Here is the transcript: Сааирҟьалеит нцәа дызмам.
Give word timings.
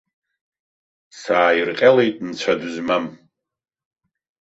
Сааирҟьалеит 1.19 2.17
нцәа 2.27 2.53
дызмам. 2.59 3.05